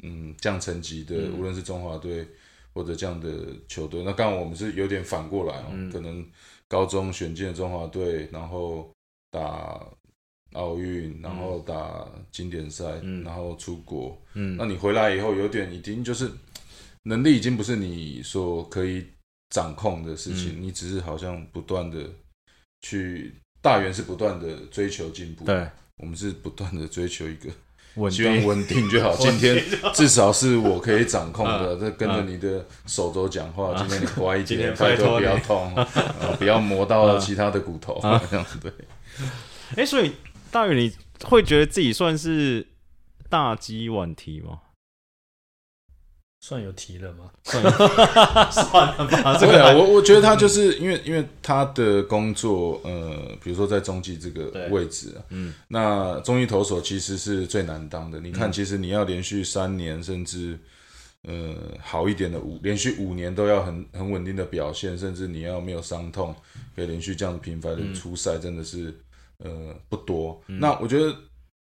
[0.04, 1.34] 嗯降层级的，嗯。
[1.40, 2.28] 无论是中华队
[2.76, 3.28] 或者这样的
[3.68, 5.92] 球队，那刚好我们是有点反过来哦，嗯。
[5.92, 6.24] 可能
[6.68, 8.88] 高中选进了中华队，然后
[9.32, 9.84] 打
[10.54, 13.24] 奥运，然后打经典赛，嗯。
[13.24, 14.56] 然后出国，嗯。
[14.58, 16.30] 那你回来以后有点已经就是
[17.02, 19.08] 能力已经不是你所可以
[19.50, 21.98] 掌控的事情，你只是好像不断的
[22.82, 27.50] 去大元是不断的追求进步，对，我们是不断的追求一个
[27.96, 29.16] 稳希望定，稳定就好。
[29.18, 33.74] 今天至少是我可以掌控的，嗯这跟着你的手肘讲话。
[33.78, 35.74] 今天你乖一今点，天拜托不要痛，
[36.20, 38.72] 呃不要磨到其他的骨头，啊这样子对。
[39.78, 40.12] 哎、所以
[40.52, 42.68] 大宇你会觉得自己算是
[43.30, 44.60] 大鸡晚提吗？
[46.48, 47.32] 算有提了吗？
[47.44, 47.72] 算了
[49.08, 58.20] 吧，这对啊，我我觉得他就是因为因为他的工作，呃，比如说在中继这个位置啊，嗯那中继投手其实是最难当的。
[58.20, 60.56] 你看，嗯其实你要连续三年，甚至
[61.24, 66.36] 呃好一点的五，连续五年都要很很稳定的表现，甚至你要没有伤痛，
[66.76, 68.94] 可以连续这样频繁嗯的出赛，真的是
[69.40, 70.40] 呃不多。
[70.46, 71.12] 那我觉得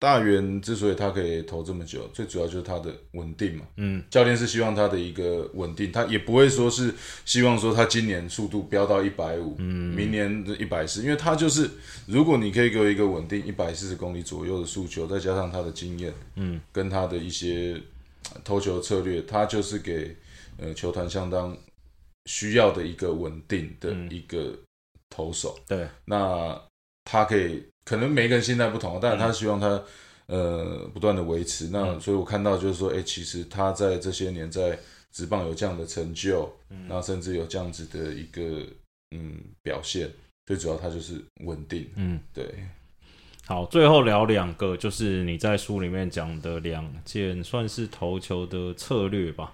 [0.01, 3.67] 大元之所以他可以投这么久，最主要就是他的稳定嘛。
[3.77, 4.03] 嗯。
[4.11, 6.95] 教练是希望他的一个稳定，他也不会说是
[7.27, 9.95] 希望说他今年速度飙到一百五，嗯。
[9.95, 11.71] 明年一百四，因为他就是
[12.07, 16.59] 如果你可以给我一个稳定一百四十公里左右的速球，再加上他的经验嗯。
[16.73, 17.79] 跟他的一些
[18.33, 20.17] 呃投球策略，他就是给
[20.57, 21.55] 呃球团相当
[22.25, 24.09] 需要的一个稳定的嗯。
[24.11, 24.59] 一个
[25.11, 25.59] 投手。
[25.69, 26.59] 对，那
[27.05, 29.83] 他可以，可能每个人心态不同，但是他希望他
[30.27, 31.69] 呃不断的维持。
[31.73, 34.79] 那嗯所以我看到就是说，哎、其实他在这些年在
[35.11, 38.65] 职棒有这样的成就，嗯然后甚至有这样子的一个
[39.11, 40.11] 嗯表现，
[40.47, 41.89] 最主要他就是稳定。
[41.97, 42.21] 嗯。
[42.33, 42.47] 对，
[43.47, 49.53] 好，最后聊两个，就是你在书里面讲的两件算是投球的策略吧。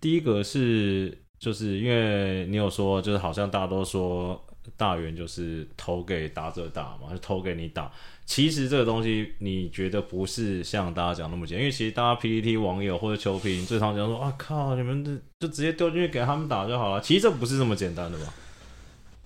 [0.00, 4.44] 第一个是就是因为你有说，就是好像大家都说
[4.76, 7.90] 大员就是投给打者打嘛，就投给你打。
[8.26, 11.62] 其实这个东西，你觉得不是像大家讲那么简单？
[11.62, 17.00] 因为其实大家 PPT 网友或者球评最常讲说啊靠，你们这就直接丢进去给他们打就好了。
[17.00, 18.34] 其实这不是这么简单的吧？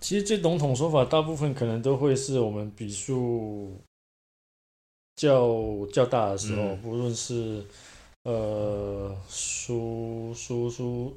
[0.00, 3.81] 其实最笼统说法，大部分可能都会是我们比数
[5.16, 7.64] 较较大的时候，不论是
[8.24, 11.16] 呃输输输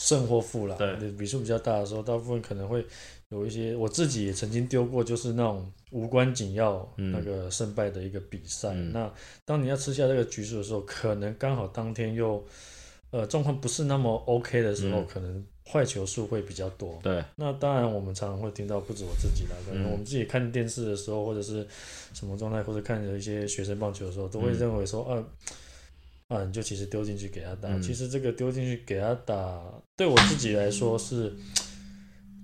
[0.00, 2.84] 胜或负啦，对，比数比较大的时候，大部分可能会
[3.28, 5.70] 有一些，我自己也曾经丢过，就是那种。
[5.92, 9.12] 无关紧要那个胜败的一个比赛，那
[9.44, 12.40] 当你要吃下这个局数的时候，可能刚好当天又
[13.10, 16.96] 呃状况不是那么 OK 的时候，可能坏球数会比较多。
[17.02, 21.66] 对，那当然我们常常会听到，不止我自己啦，可能我们自己看电视的时候，或者是
[22.14, 25.20] 什么状态，或者看着一些学生棒球的时候，都会认为说，啊
[26.30, 29.62] 啊，你就其实丢进去给他打，其实这个丢进去给他打，
[29.94, 31.36] 对我自己来说是。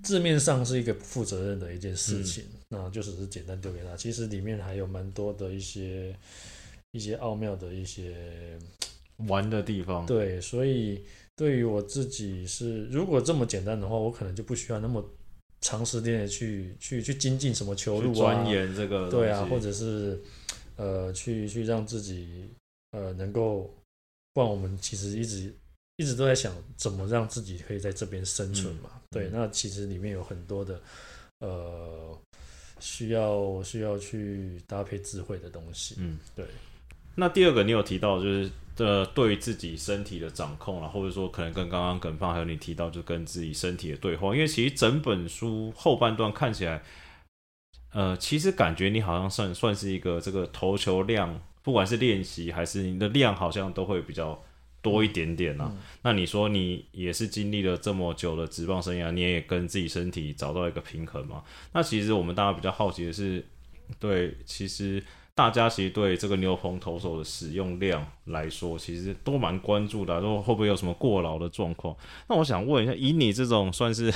[0.03, 3.93] 字面上是一个不负责任的一件事情，那就只是简单丢给他。
[3.97, 6.15] 其实里面还有蛮多的一些
[6.91, 8.57] 一些奥妙的一些
[9.27, 10.05] 玩的地方。
[10.05, 11.03] 对，所以
[11.35, 15.03] 对于我自己是，如果这么简单的话，我可能就不需要那么
[15.59, 20.21] 长时间的去去去精进什么球路啊，钻研这个对啊，或者是
[20.77, 22.49] 呃去去让自己
[22.91, 23.75] 呃能够，
[24.37, 25.51] 不然我们其实一直。
[25.99, 29.01] 一直都在想怎么让自己可以在这边生存嘛？
[29.09, 30.79] 对，那其实里面有很多的
[31.39, 32.15] 呃
[32.79, 35.95] 需要需要去搭配智慧的东西。
[35.97, 36.45] 嗯，对。
[37.15, 46.83] 那第二个你有提到就是呃对自己身体的掌控啊，或者说可能跟刚刚耿放还有你提到就跟自己身体的对话，因为其实整本书后半段看起来，
[47.91, 54.41] 呃，其实感觉你好像算算是一个这个投球量，不管是练习还是你的量，好像都会比较。
[54.79, 55.69] 多一点点呐，
[56.03, 61.43] 那你说你也是经历了这么久的职棒生涯，你也跟自己身体找到一个平衡嘛？
[61.73, 63.43] 那其实我们大家比较好奇的是，
[63.99, 65.03] 对，其实
[65.35, 71.93] 大家其实对这个牛棚投手的使用量来说，其实都蛮关注的，说会不会有什么过劳的状况？
[72.29, 74.13] 那我想问一下，以你这种算是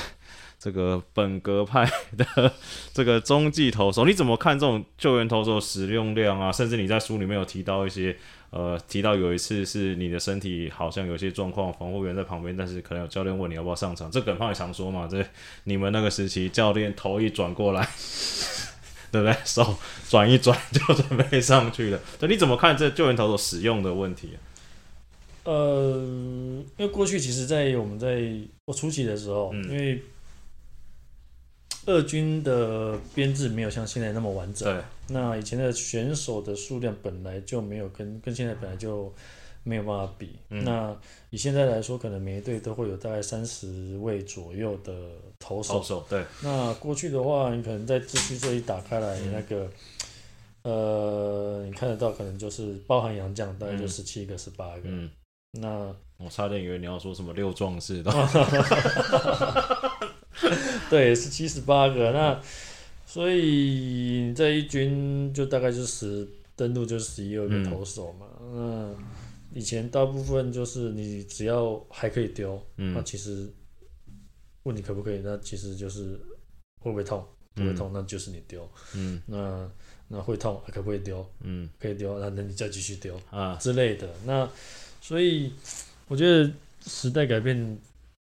[0.62, 2.54] 这个本格派 的
[2.94, 6.52] 这个中继投手，你怎么看这种救援投手使用量啊？
[6.52, 8.16] 甚至你在书里面有提到一些。
[8.52, 14.12] 呃，提到有一次是你的身体好像有些状况，防护员在旁边，但是可能有教练问你要不要上场。
[14.12, 15.26] 这耿胖也常说嘛，这
[15.64, 17.88] 你们那个时期，教练头一转过来，
[19.10, 19.34] 对不对？
[19.46, 19.78] 手
[20.10, 22.00] 转一转就准备上去了。
[22.20, 24.32] 那你怎么看这救援投手使用的问题？
[25.46, 25.96] 呃，
[26.76, 28.22] 因为过去其实，在我们在
[28.66, 30.04] 我初期的时候，因为。
[31.86, 34.72] 二军的编制没有像现在那么完整。
[34.72, 34.84] 对。
[35.08, 39.14] 那以前的选手的数量本来就没有跟跟现在本来就
[39.64, 40.36] 没有办法比。
[40.50, 40.64] 嗯。
[40.64, 40.96] 那
[41.32, 44.94] 以现在来说，可能每一队都会有大概三十位左右的
[45.40, 45.74] 投手。
[45.74, 46.24] 投手对。
[46.44, 49.70] 那过去的话，你可能在资区这里打开来，那个
[50.64, 54.82] 呃，你看得到，可能就是包含洋将，大概就十七个、十八个。
[54.86, 55.10] 嗯。
[55.54, 58.12] 那我差点以为你要说什么六壮士的。
[60.92, 62.12] 对，是七十八个。
[62.12, 62.38] 那
[63.06, 68.28] 所以这一军就大概就十登陆就十一二个投手嘛。
[68.54, 68.94] 那
[69.58, 73.50] 以前大部分就是你只要还可以丢，那其实
[74.64, 76.20] 问你可不可以，那其实就是
[76.82, 77.26] 会不会痛，
[77.56, 78.70] 不会痛，那就是你丢。
[78.94, 79.72] 嗯，那
[80.10, 81.26] 那会痛，可不可以丢？
[81.40, 84.10] 嗯，可以丢，那那你再继续丢啊之类的。
[84.26, 84.46] 那
[85.00, 85.54] 所以
[86.10, 86.52] 我觉得
[86.86, 87.80] 时代改变。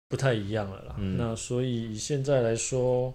[0.09, 3.13] 不太一样了啦，那所以现在来说，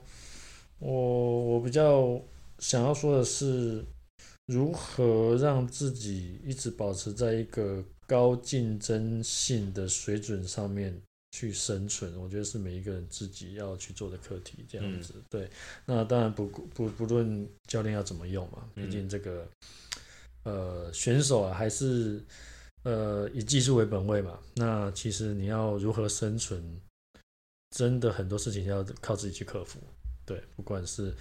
[0.78, 2.22] 我我比较
[2.61, 3.85] 想要说的是，
[4.46, 10.96] 如何让自己一直保持在一个高竞争性的水准上面
[11.33, 14.64] 去生存，我觉得是每一个人自己要去做的课题。
[14.68, 15.50] 这样子，对，
[15.85, 19.48] 那当然不不不论教练要怎么用嘛，毕竟这个
[20.44, 22.22] 呃选手啊还是。
[22.85, 26.62] 呃，以技术为本位嘛，那其实你要如何生存，
[27.70, 29.81] 真的很多事情要靠自己去克服。
[30.25, 31.13] 对，不管是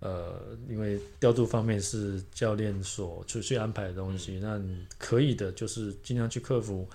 [0.00, 6.88] 呃，因为调度方面是教练所去去安排的东西，那你可以的就是尽量去克服。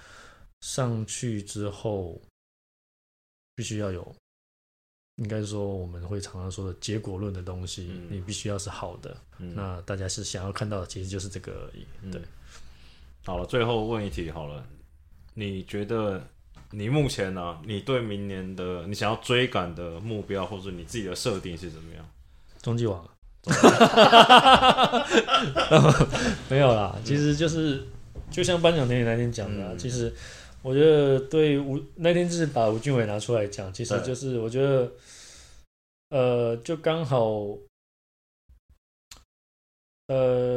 [0.62, 2.22] 上去之后，
[3.56, 4.16] 必须要有，
[5.16, 9.18] 应该说我们会常常说的结果论的东西，你必须要是好的。
[9.38, 12.12] 那大家是想要看到的，其实就是这个而已。
[12.12, 12.22] 对。
[13.26, 14.66] 好了，最后问一题好了，
[15.36, 16.26] 你觉得
[16.72, 17.60] 你目前呢？
[17.66, 22.06] 你对明年的你想要追赶的目标，或者你自己的设定是怎么样？
[22.62, 23.08] 终极网？
[26.50, 27.86] 没有啦，其实就是
[28.30, 30.14] 就像颁奖典礼那天讲的，其实
[30.62, 34.92] 我觉得对吴那天就是把吴俊伟拿出来讲，其实就是我觉得，
[36.10, 37.34] 呃，就刚好，
[40.08, 40.49] 呃，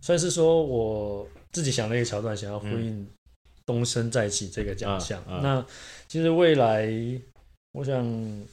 [0.00, 3.06] 算是说我自己想了一个桥段，想要呼应
[3.66, 5.22] 东升再起这个奖项。
[5.42, 5.64] 那
[6.08, 6.90] 其实未来，
[7.72, 8.46] 我想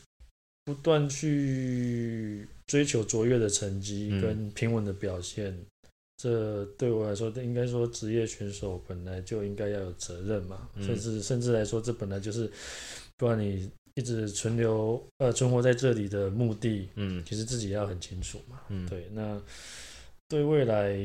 [0.65, 5.57] 不断去追求卓越的成绩跟平稳的表现。
[6.17, 12.51] 这对我来说，应该说职业选手本来就应该要有责任嘛，甚至甚至来说，这本来就是
[13.17, 19.39] 不然你一直存留呃存活在这里的目的，嗯，其实自己要很清楚嘛，嗯，对，那
[20.27, 20.95] 对未来，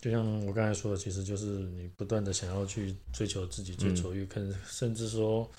[0.00, 5.50] 就像我刚才说的，其实就是你不断的想要去追求自己追求欲，可能甚至说，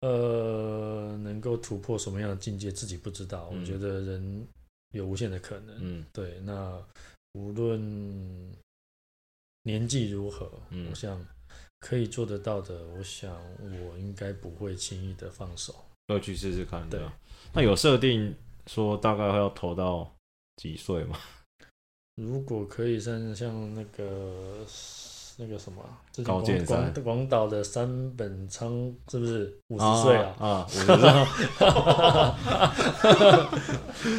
[0.00, 4.46] 呃，能够突破什么样的境界，自己不知道，我觉得人。
[4.94, 6.38] 有无限的可能，嗯，对。
[6.40, 6.78] 那
[7.32, 7.80] 无论
[9.62, 11.18] 年纪如何，嗯，我想
[11.80, 15.74] 可以做得到的，我想我应该不会轻易的放手，
[16.08, 16.86] 要去试试看。
[16.90, 17.00] 对，
[17.54, 18.36] 那有设定
[18.66, 20.14] 说大概要投到
[20.56, 21.18] 几岁嘛？
[22.16, 24.64] 如果可以像像那个。
[25.38, 25.82] 那个什么，
[26.22, 28.70] 高剑广广岛的山本昌
[29.10, 30.36] 是不是五十岁啊？
[30.38, 30.94] 啊， 五十岁，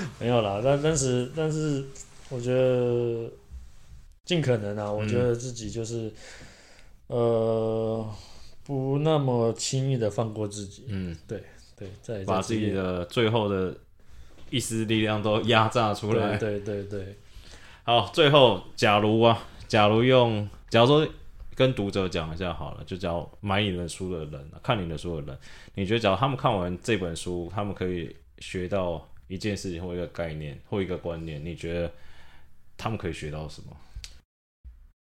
[0.20, 0.60] 没有啦。
[0.64, 1.86] 但但是但是，
[2.30, 3.30] 我觉得
[4.26, 6.12] 尽可能啊，我觉得自己就是
[7.08, 8.04] 呃，
[8.64, 10.86] 不那么轻易的放过自己。
[10.90, 11.44] 嗯，对
[11.78, 13.78] 对，在把自己的最后的
[14.54, 16.38] 一丝力量都压榨出来。
[16.38, 17.18] 对对对，
[17.84, 20.47] 好，最后，假如啊，假如用。
[20.70, 21.08] 假如说
[21.56, 25.38] 跟读者讲一下好了，就叫买你的书的人，看你的书的人，
[25.76, 31.91] 你觉得，假如他们看完这本书，他们可以学到一件事情或一个概念或一个观念，你觉得
[32.76, 33.78] 他们可以学到什么？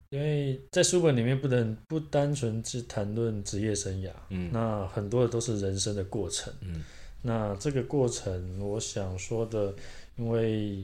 [0.08, 6.82] 因为在书本里面不能不单纯是谈论职业生涯，嗯，那很多的都是人生的过程，嗯，
[7.28, 9.74] 那这个过程，我想说的，
[10.16, 10.82] 因为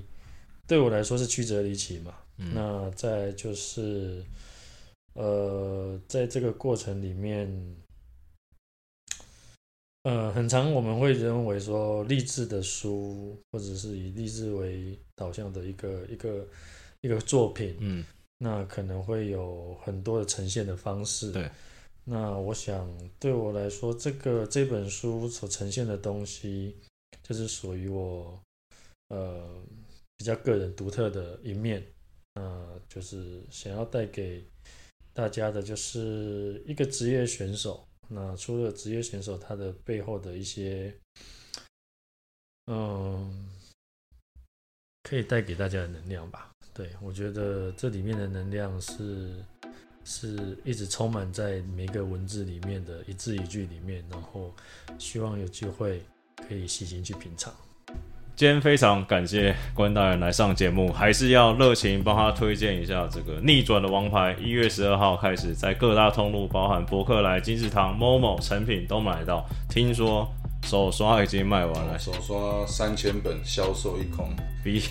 [0.67, 4.23] 对我来说是曲折离奇嘛，那再就是。
[5.17, 7.49] 呃，在这个过程里面，
[10.03, 16.45] 呃，很长我们会认为说励志的书，或者是以励志为导向的一个一个
[17.01, 18.05] 一个作品，嗯，
[18.39, 21.31] 那可能会有很多的呈现的方式。
[21.31, 21.49] 对，
[22.05, 22.89] 那我想
[23.19, 26.77] 对我来说，这个这本书所呈现的东西，
[27.23, 28.41] 就是属于我
[29.09, 29.63] 呃
[30.17, 31.85] 比较个人独特的一面，
[32.35, 34.45] 那就是想要带给。
[35.17, 40.93] 大家的就是一个职业选手，那除了职业选手，他的背后的一些，
[42.67, 43.49] 嗯，
[45.05, 46.51] 可以带给大家的能量吧。
[46.73, 49.41] 对我觉得这里面的能量是
[50.05, 54.55] 是一直充满在每个文字里面的一字一句里面，然后
[54.99, 56.03] 希望有机会
[56.47, 57.53] 可以细心去品尝。
[58.37, 64.37] 今天非常感谢关大人来上节目，还是要热情帮他推荐一下这个逆转的王牌。
[64.43, 69.47] 一月十二号开始在各大通路，包含博客来、金石堂、Momo 成品都买到。
[69.71, 70.29] 听说
[70.65, 74.29] 手刷已经卖完了，手刷三千本销售一空，
[74.65, 74.83] 比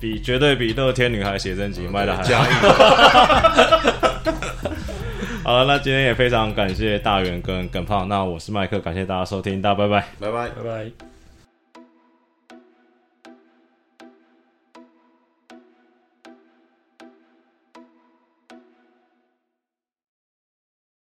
[0.00, 2.42] 比绝对比乐天女孩写真集卖的还加
[5.44, 11.15] 好了，那今天也非常感谢大元跟耿胖，那我是麦克，感谢大家收听，大家拜拜，拜拜，拜拜。